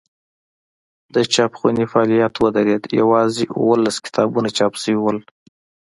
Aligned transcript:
د 1.13 1.15
چاپخونې 1.33 1.83
فعالیت 1.91 2.33
ودرېد 2.43 2.83
یوازې 2.99 3.43
اوولس 3.59 3.95
کتابونه 4.05 4.49
چاپ 4.57 4.73
شوي 4.81 4.97
وو. 5.01 5.11